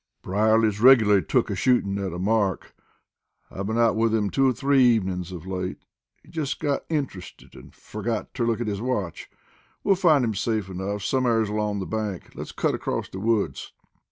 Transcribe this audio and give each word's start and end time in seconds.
Brierly's 0.23 0.81
regularly 0.81 1.21
took 1.21 1.47
with 1.49 1.59
ashootin' 1.59 1.99
at 2.03 2.11
a 2.11 2.17
mark. 2.17 2.73
I've 3.51 3.67
been 3.67 3.77
out 3.77 3.95
with 3.95 4.15
him 4.15 4.31
two 4.31 4.47
or 4.49 4.51
three 4.51 4.83
evenin's 4.83 5.31
of 5.31 5.45
late. 5.45 5.77
He's 6.23 6.31
just 6.33 6.59
got 6.59 6.89
int'rusted, 6.89 7.53
and 7.53 7.75
forgot 7.75 8.33
ter 8.33 8.43
look 8.43 8.59
at 8.59 8.65
his 8.65 8.81
watch. 8.81 9.29
We'll 9.83 9.93
find 9.95 10.25
him 10.25 10.33
safe 10.33 10.69
enough 10.69 11.03
som'e'res 11.03 11.49
along 11.49 11.81
the 11.81 11.85
bank; 11.85 12.31
let's 12.33 12.51
cut 12.51 12.73
across 12.73 13.09
the 13.09 13.19
woods." 13.19 13.73